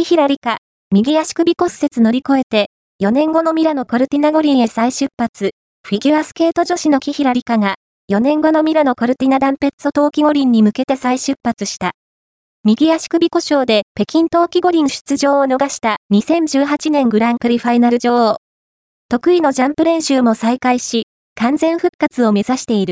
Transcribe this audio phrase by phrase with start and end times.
[0.00, 0.56] 木平理香、
[0.94, 2.70] 右足首骨折乗り越えて、
[3.02, 5.50] 4年後のミラノコルティナ五輪へ再出発。
[5.86, 7.74] フィギュアスケート女子の木平理香が、
[8.10, 11.92] 4年後のミラノコルティナダンペッツォ冬季五輪に向けて再出発した。
[12.64, 18.36] 右足首故障で北京冬季五輪出場を逃した2018年グランプリファイナル女王。
[19.10, 22.88] 得意のジャンプ練習も再開し、完全復活を目指している。